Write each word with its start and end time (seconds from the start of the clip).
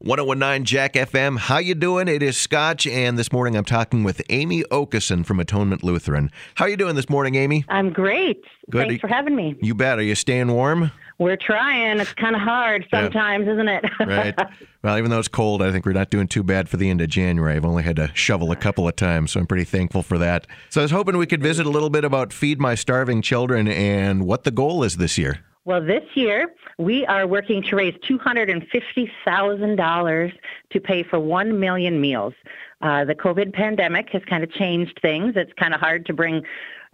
1019 0.00 0.64
Jack 0.64 0.94
FM. 0.94 1.36
How 1.38 1.58
you 1.58 1.74
doing? 1.74 2.08
It 2.08 2.22
is 2.22 2.38
Scotch, 2.38 2.86
and 2.86 3.18
this 3.18 3.30
morning 3.32 3.54
I'm 3.54 3.66
talking 3.66 4.02
with 4.02 4.22
Amy 4.30 4.62
Okeson 4.70 5.26
from 5.26 5.38
Atonement 5.38 5.84
Lutheran. 5.84 6.30
How 6.54 6.64
you 6.64 6.78
doing 6.78 6.96
this 6.96 7.10
morning, 7.10 7.34
Amy? 7.34 7.66
I'm 7.68 7.92
great. 7.92 8.42
Good. 8.70 8.88
Thanks 8.88 9.02
for 9.02 9.08
having 9.08 9.36
me. 9.36 9.56
You 9.60 9.74
bet. 9.74 9.98
Are 9.98 10.02
you 10.02 10.14
staying 10.14 10.50
warm? 10.50 10.90
We're 11.18 11.36
trying. 11.36 12.00
It's 12.00 12.14
kind 12.14 12.34
of 12.34 12.40
hard 12.40 12.86
sometimes, 12.90 13.46
isn't 13.46 13.68
it? 13.68 13.84
Right. 14.00 14.34
well, 14.82 14.96
even 14.96 15.10
though 15.10 15.18
it's 15.18 15.28
cold, 15.28 15.60
I 15.60 15.70
think 15.70 15.84
we're 15.84 15.92
not 15.92 16.08
doing 16.08 16.28
too 16.28 16.42
bad 16.42 16.70
for 16.70 16.78
the 16.78 16.88
end 16.88 17.02
of 17.02 17.10
January. 17.10 17.54
I've 17.54 17.66
only 17.66 17.82
had 17.82 17.96
to 17.96 18.10
shovel 18.14 18.50
a 18.52 18.56
couple 18.56 18.88
of 18.88 18.96
times, 18.96 19.32
so 19.32 19.40
I'm 19.40 19.46
pretty 19.46 19.64
thankful 19.64 20.02
for 20.02 20.16
that. 20.16 20.46
So 20.70 20.80
I 20.80 20.84
was 20.84 20.92
hoping 20.92 21.18
we 21.18 21.26
could 21.26 21.42
visit 21.42 21.66
a 21.66 21.70
little 21.70 21.90
bit 21.90 22.04
about 22.04 22.32
Feed 22.32 22.58
My 22.58 22.74
Starving 22.74 23.20
Children 23.20 23.68
and 23.68 24.24
what 24.24 24.44
the 24.44 24.50
goal 24.50 24.82
is 24.82 24.96
this 24.96 25.18
year. 25.18 25.40
Well, 25.66 25.84
this 25.84 26.04
year 26.14 26.54
we 26.78 27.04
are 27.06 27.26
working 27.26 27.62
to 27.64 27.76
raise 27.76 27.92
$250,000 28.08 30.32
to 30.70 30.80
pay 30.80 31.02
for 31.02 31.20
1 31.20 31.60
million 31.60 32.00
meals. 32.00 32.32
Uh, 32.80 33.04
the 33.04 33.14
COVID 33.14 33.52
pandemic 33.52 34.08
has 34.10 34.22
kind 34.24 34.42
of 34.42 34.50
changed 34.52 34.98
things. 35.02 35.34
It's 35.36 35.52
kind 35.58 35.74
of 35.74 35.80
hard 35.80 36.06
to 36.06 36.14
bring 36.14 36.42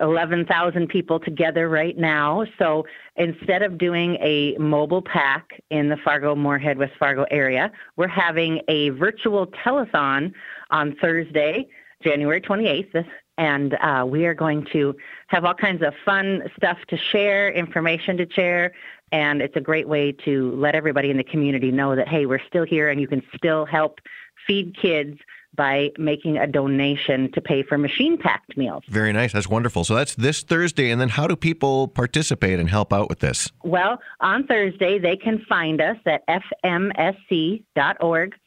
11,000 0.00 0.88
people 0.88 1.20
together 1.20 1.68
right 1.68 1.98
now. 1.98 2.46
So 2.58 2.86
instead 3.16 3.60
of 3.62 3.76
doing 3.76 4.16
a 4.22 4.56
mobile 4.58 5.02
pack 5.02 5.60
in 5.70 5.90
the 5.90 5.98
Fargo, 5.98 6.34
Moorhead, 6.34 6.78
West 6.78 6.94
Fargo 6.98 7.26
area, 7.30 7.70
we're 7.96 8.08
having 8.08 8.62
a 8.68 8.88
virtual 8.90 9.46
telethon 9.46 10.32
on 10.70 10.96
Thursday, 11.02 11.68
January 12.02 12.40
28th. 12.40 13.04
And 13.36 13.74
uh, 13.74 14.04
we 14.06 14.26
are 14.26 14.34
going 14.34 14.66
to 14.72 14.94
have 15.26 15.44
all 15.44 15.54
kinds 15.54 15.82
of 15.82 15.92
fun 16.04 16.42
stuff 16.56 16.78
to 16.88 16.96
share, 16.96 17.50
information 17.50 18.16
to 18.18 18.30
share, 18.30 18.72
and 19.12 19.40
it's 19.42 19.56
a 19.56 19.60
great 19.60 19.88
way 19.88 20.12
to 20.24 20.52
let 20.56 20.74
everybody 20.74 21.10
in 21.10 21.16
the 21.16 21.24
community 21.24 21.70
know 21.70 21.94
that, 21.94 22.08
hey, 22.08 22.26
we're 22.26 22.42
still 22.46 22.64
here 22.64 22.90
and 22.90 23.00
you 23.00 23.06
can 23.06 23.22
still 23.36 23.64
help 23.64 24.00
feed 24.46 24.76
kids 24.76 25.18
by 25.54 25.92
making 25.98 26.36
a 26.36 26.48
donation 26.48 27.30
to 27.32 27.40
pay 27.40 27.62
for 27.62 27.78
machine 27.78 28.18
packed 28.18 28.56
meals. 28.56 28.82
Very 28.88 29.12
nice. 29.12 29.32
That's 29.32 29.48
wonderful. 29.48 29.84
So 29.84 29.94
that's 29.94 30.16
this 30.16 30.42
Thursday. 30.42 30.90
And 30.90 31.00
then 31.00 31.10
how 31.10 31.28
do 31.28 31.36
people 31.36 31.86
participate 31.88 32.58
and 32.58 32.68
help 32.68 32.92
out 32.92 33.08
with 33.08 33.20
this? 33.20 33.52
Well, 33.62 34.00
on 34.20 34.48
Thursday, 34.48 34.98
they 34.98 35.16
can 35.16 35.44
find 35.48 35.80
us 35.80 35.96
at 36.06 36.26
fmsc.org 36.64 37.64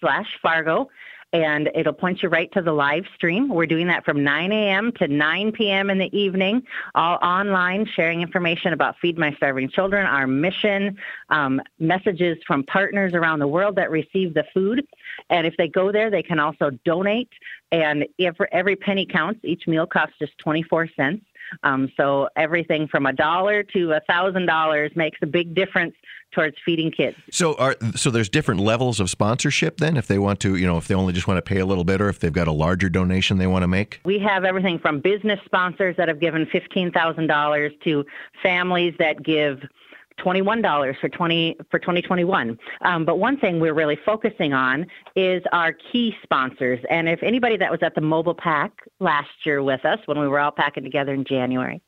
slash 0.00 0.26
Fargo 0.42 0.90
and 1.32 1.70
it'll 1.74 1.92
point 1.92 2.22
you 2.22 2.28
right 2.28 2.50
to 2.52 2.62
the 2.62 2.72
live 2.72 3.04
stream. 3.14 3.48
We're 3.48 3.66
doing 3.66 3.86
that 3.86 4.04
from 4.04 4.24
9 4.24 4.52
a.m. 4.52 4.92
to 4.92 5.06
9 5.06 5.52
p.m. 5.52 5.90
in 5.90 5.98
the 5.98 6.16
evening, 6.16 6.62
all 6.94 7.18
online, 7.22 7.86
sharing 7.86 8.22
information 8.22 8.72
about 8.72 8.96
Feed 8.98 9.16
My 9.16 9.32
Starving 9.34 9.68
Children, 9.68 10.06
our 10.06 10.26
mission, 10.26 10.96
um, 11.28 11.60
messages 11.78 12.38
from 12.46 12.64
partners 12.64 13.14
around 13.14 13.38
the 13.38 13.46
world 13.46 13.76
that 13.76 13.90
receive 13.90 14.34
the 14.34 14.44
food. 14.52 14.86
And 15.28 15.46
if 15.46 15.56
they 15.56 15.68
go 15.68 15.92
there, 15.92 16.10
they 16.10 16.22
can 16.22 16.40
also 16.40 16.70
donate. 16.84 17.30
And 17.70 18.06
every 18.52 18.76
penny 18.76 19.06
counts, 19.06 19.40
each 19.44 19.68
meal 19.68 19.86
costs 19.86 20.16
just 20.18 20.36
24 20.38 20.88
cents. 20.96 21.24
Um, 21.62 21.90
so 21.96 22.28
everything 22.36 22.88
from 22.88 23.06
a 23.06 23.12
dollar 23.12 23.62
to 23.62 23.92
a 23.92 24.00
thousand 24.00 24.46
dollars 24.46 24.92
makes 24.94 25.18
a 25.22 25.26
big 25.26 25.54
difference 25.54 25.94
towards 26.32 26.56
feeding 26.64 26.90
kids. 26.90 27.16
So 27.30 27.54
are 27.54 27.76
so 27.96 28.10
there's 28.10 28.28
different 28.28 28.60
levels 28.60 29.00
of 29.00 29.10
sponsorship 29.10 29.78
then 29.78 29.96
if 29.96 30.06
they 30.06 30.18
want 30.18 30.40
to, 30.40 30.56
you 30.56 30.66
know, 30.66 30.76
if 30.78 30.86
they 30.88 30.94
only 30.94 31.12
just 31.12 31.26
want 31.26 31.38
to 31.38 31.42
pay 31.42 31.58
a 31.58 31.66
little 31.66 31.84
bit 31.84 32.00
or 32.00 32.08
if 32.08 32.20
they've 32.20 32.32
got 32.32 32.48
a 32.48 32.52
larger 32.52 32.88
donation 32.88 33.38
they 33.38 33.46
want 33.46 33.62
to 33.62 33.68
make? 33.68 34.00
We 34.04 34.18
have 34.20 34.44
everything 34.44 34.78
from 34.78 35.00
business 35.00 35.40
sponsors 35.44 35.96
that 35.96 36.08
have 36.08 36.20
given 36.20 36.46
$15,000 36.46 37.80
to 37.82 38.04
families 38.42 38.94
that 38.98 39.22
give 39.22 39.62
$21 40.18 41.00
for 41.00 41.08
20 41.08 41.56
for 41.70 41.78
2021. 41.78 42.58
Um, 42.82 43.04
but 43.04 43.18
one 43.18 43.38
thing 43.38 43.60
we're 43.60 43.74
really 43.74 43.98
focusing 44.04 44.52
on 44.52 44.86
is 45.16 45.42
our 45.52 45.72
key 45.72 46.14
sponsors. 46.22 46.80
And 46.90 47.08
if 47.08 47.22
anybody 47.22 47.56
that 47.56 47.70
was 47.70 47.80
at 47.82 47.94
the 47.94 48.00
mobile 48.00 48.34
pack 48.34 48.72
last 48.98 49.30
year 49.44 49.62
with 49.62 49.84
us 49.84 49.98
when 50.06 50.18
we 50.18 50.28
were 50.28 50.38
all 50.38 50.50
packing 50.50 50.84
together 50.84 51.14
in 51.14 51.24
January 51.24 51.80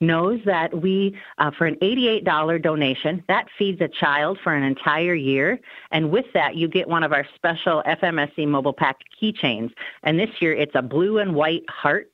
knows 0.00 0.40
that 0.44 0.80
we 0.80 1.16
uh, 1.38 1.50
for 1.56 1.66
an 1.66 1.76
$88 1.76 2.62
donation 2.62 3.22
that 3.28 3.46
feeds 3.58 3.80
a 3.80 3.88
child 3.88 4.38
for 4.42 4.54
an 4.54 4.62
entire 4.62 5.14
year. 5.14 5.58
And 5.90 6.10
with 6.10 6.26
that, 6.34 6.56
you 6.56 6.68
get 6.68 6.88
one 6.88 7.02
of 7.02 7.12
our 7.12 7.26
special 7.34 7.82
FMSC 7.86 8.46
mobile 8.46 8.72
pack 8.72 8.98
keychains. 9.20 9.72
And 10.02 10.18
this 10.18 10.30
year, 10.40 10.54
it's 10.54 10.74
a 10.74 10.82
blue 10.82 11.18
and 11.18 11.34
white 11.34 11.68
heart. 11.68 12.10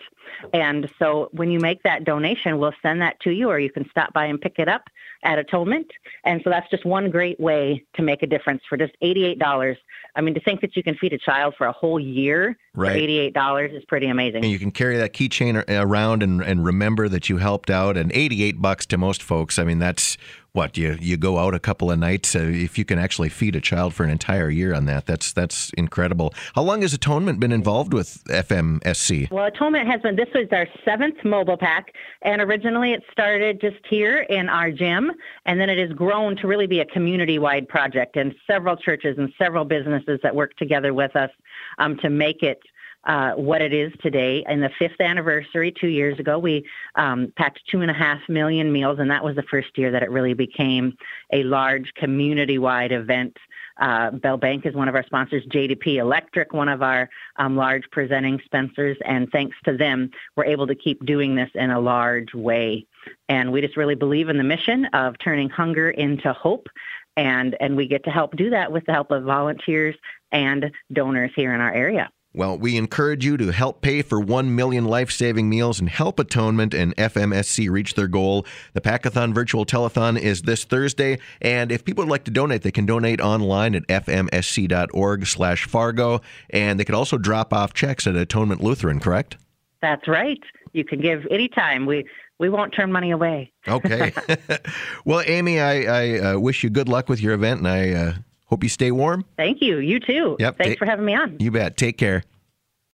And 0.52 0.88
so 0.98 1.28
when 1.32 1.50
you 1.50 1.58
make 1.58 1.82
that 1.82 2.04
donation, 2.04 2.58
we'll 2.58 2.72
send 2.82 3.00
that 3.02 3.18
to 3.20 3.30
you, 3.30 3.48
or 3.48 3.58
you 3.58 3.70
can 3.70 3.88
stop 3.90 4.12
by 4.12 4.26
and 4.26 4.40
pick 4.40 4.58
it 4.58 4.68
up 4.68 4.82
at 5.22 5.38
Atonement. 5.38 5.90
And 6.24 6.40
so 6.44 6.50
that's 6.50 6.68
just 6.70 6.84
one 6.84 7.10
great 7.10 7.38
way 7.40 7.84
to 7.94 8.02
make 8.02 8.22
a 8.22 8.26
difference 8.26 8.62
for 8.68 8.76
just 8.76 8.92
$88. 9.02 9.76
I 10.16 10.20
mean, 10.20 10.34
to 10.34 10.40
think 10.40 10.60
that 10.60 10.76
you 10.76 10.82
can 10.82 10.96
feed 10.96 11.12
a 11.12 11.18
child 11.18 11.54
for 11.56 11.66
a 11.66 11.72
whole 11.72 11.98
year 11.98 12.56
right. 12.74 12.92
for 12.92 13.38
$88 13.38 13.76
is 13.76 13.84
pretty 13.84 14.08
amazing. 14.08 14.42
And 14.42 14.52
you 14.52 14.58
can 14.58 14.70
carry 14.70 14.96
that 14.96 15.12
keychain 15.12 15.64
around 15.68 16.22
and, 16.22 16.42
and 16.42 16.64
remember 16.64 17.08
that 17.08 17.28
you 17.28 17.38
helped 17.38 17.70
out. 17.70 17.96
And 17.96 18.12
88 18.12 18.60
bucks 18.60 18.86
to 18.86 18.98
most 18.98 19.22
folks, 19.22 19.58
I 19.58 19.64
mean, 19.64 19.78
that's 19.78 20.16
what 20.54 20.76
you 20.76 20.96
you 21.00 21.16
go 21.16 21.38
out 21.38 21.52
a 21.52 21.58
couple 21.58 21.90
of 21.90 21.98
nights 21.98 22.36
uh, 22.36 22.38
if 22.38 22.78
you 22.78 22.84
can 22.84 22.96
actually 22.96 23.28
feed 23.28 23.56
a 23.56 23.60
child 23.60 23.92
for 23.92 24.04
an 24.04 24.10
entire 24.10 24.48
year 24.48 24.72
on 24.72 24.84
that 24.84 25.04
that's 25.04 25.32
that's 25.32 25.70
incredible 25.76 26.32
how 26.54 26.62
long 26.62 26.80
has 26.80 26.94
atonement 26.94 27.40
been 27.40 27.50
involved 27.50 27.92
with 27.92 28.22
fmsc 28.26 29.28
well 29.32 29.46
atonement 29.46 29.88
has 29.88 30.00
been 30.02 30.14
this 30.14 30.28
was 30.32 30.46
our 30.52 30.68
seventh 30.84 31.16
mobile 31.24 31.56
pack 31.56 31.92
and 32.22 32.40
originally 32.40 32.92
it 32.92 33.02
started 33.10 33.60
just 33.60 33.84
here 33.90 34.20
in 34.30 34.48
our 34.48 34.70
gym 34.70 35.10
and 35.44 35.60
then 35.60 35.68
it 35.68 35.76
has 35.76 35.90
grown 35.96 36.36
to 36.36 36.46
really 36.46 36.68
be 36.68 36.78
a 36.78 36.86
community 36.86 37.40
wide 37.40 37.68
project 37.68 38.16
and 38.16 38.32
several 38.46 38.76
churches 38.76 39.18
and 39.18 39.32
several 39.36 39.64
businesses 39.64 40.20
that 40.22 40.36
work 40.36 40.56
together 40.56 40.94
with 40.94 41.16
us 41.16 41.30
um, 41.78 41.96
to 41.96 42.08
make 42.08 42.44
it 42.44 42.60
uh, 43.06 43.32
what 43.32 43.62
it 43.62 43.72
is 43.72 43.92
today. 44.00 44.44
In 44.48 44.60
the 44.60 44.70
fifth 44.78 45.00
anniversary, 45.00 45.72
two 45.72 45.88
years 45.88 46.18
ago, 46.18 46.38
we 46.38 46.64
um, 46.94 47.32
packed 47.36 47.60
two 47.70 47.80
and 47.80 47.90
a 47.90 47.94
half 47.94 48.20
million 48.28 48.72
meals, 48.72 48.98
and 48.98 49.10
that 49.10 49.24
was 49.24 49.36
the 49.36 49.42
first 49.44 49.76
year 49.76 49.90
that 49.90 50.02
it 50.02 50.10
really 50.10 50.34
became 50.34 50.96
a 51.32 51.42
large 51.44 51.92
community-wide 51.94 52.92
event. 52.92 53.36
Uh, 53.80 54.12
Bell 54.12 54.36
Bank 54.36 54.66
is 54.66 54.74
one 54.74 54.88
of 54.88 54.94
our 54.94 55.04
sponsors, 55.04 55.44
JDP 55.46 55.96
Electric, 55.96 56.52
one 56.52 56.68
of 56.68 56.82
our 56.82 57.10
um, 57.36 57.56
large 57.56 57.82
presenting 57.90 58.40
sponsors, 58.44 58.96
and 59.04 59.28
thanks 59.32 59.56
to 59.64 59.76
them, 59.76 60.10
we're 60.36 60.44
able 60.44 60.66
to 60.66 60.76
keep 60.76 61.04
doing 61.04 61.34
this 61.34 61.50
in 61.54 61.70
a 61.70 61.80
large 61.80 62.32
way. 62.34 62.86
And 63.28 63.50
we 63.52 63.60
just 63.60 63.76
really 63.76 63.96
believe 63.96 64.28
in 64.28 64.38
the 64.38 64.44
mission 64.44 64.86
of 64.86 65.18
turning 65.18 65.50
hunger 65.50 65.90
into 65.90 66.32
hope 66.32 66.68
and 67.16 67.56
and 67.60 67.76
we 67.76 67.86
get 67.86 68.04
to 68.04 68.10
help 68.10 68.36
do 68.36 68.50
that 68.50 68.72
with 68.72 68.84
the 68.86 68.92
help 68.92 69.10
of 69.10 69.24
volunteers 69.24 69.94
and 70.32 70.70
donors 70.92 71.30
here 71.36 71.54
in 71.54 71.60
our 71.60 71.72
area. 71.72 72.10
Well, 72.36 72.58
we 72.58 72.76
encourage 72.76 73.24
you 73.24 73.36
to 73.36 73.52
help 73.52 73.80
pay 73.80 74.02
for 74.02 74.18
1 74.18 74.56
million 74.56 74.86
life 74.86 75.12
saving 75.12 75.48
meals 75.48 75.78
and 75.78 75.88
help 75.88 76.18
Atonement 76.18 76.74
and 76.74 76.94
FMSC 76.96 77.70
reach 77.70 77.94
their 77.94 78.08
goal. 78.08 78.44
The 78.72 78.80
Packathon 78.80 79.32
Virtual 79.32 79.64
Telethon 79.64 80.18
is 80.18 80.42
this 80.42 80.64
Thursday, 80.64 81.20
and 81.40 81.70
if 81.70 81.84
people 81.84 82.02
would 82.02 82.10
like 82.10 82.24
to 82.24 82.32
donate, 82.32 82.62
they 82.62 82.72
can 82.72 82.86
donate 82.86 83.20
online 83.20 83.76
at 83.76 83.86
fmsc.org 83.86 85.26
slash 85.28 85.66
Fargo, 85.66 86.22
and 86.50 86.80
they 86.80 86.84
could 86.84 86.96
also 86.96 87.18
drop 87.18 87.52
off 87.52 87.72
checks 87.72 88.04
at 88.04 88.16
Atonement 88.16 88.60
Lutheran, 88.60 88.98
correct? 88.98 89.36
That's 89.80 90.08
right. 90.08 90.40
You 90.72 90.82
can 90.82 91.00
give 91.00 91.24
anytime. 91.30 91.86
We 91.86 92.04
we 92.40 92.48
won't 92.48 92.74
turn 92.74 92.90
money 92.90 93.12
away. 93.12 93.52
okay. 93.68 94.12
well, 95.04 95.22
Amy, 95.24 95.60
I, 95.60 95.82
I 95.82 96.18
uh, 96.18 96.38
wish 96.40 96.64
you 96.64 96.70
good 96.70 96.88
luck 96.88 97.08
with 97.08 97.20
your 97.20 97.32
event, 97.32 97.60
and 97.60 97.68
I 97.68 97.92
uh, 97.92 98.14
Hope 98.54 98.62
you 98.62 98.68
stay 98.68 98.92
warm. 98.92 99.24
Thank 99.36 99.60
you. 99.60 99.78
You 99.78 99.98
too. 99.98 100.36
Yep. 100.38 100.58
Thanks 100.58 100.74
ta- 100.74 100.78
for 100.78 100.86
having 100.88 101.04
me 101.04 101.12
on. 101.12 101.36
You 101.40 101.50
bet. 101.50 101.76
Take 101.76 101.98
care. 101.98 102.22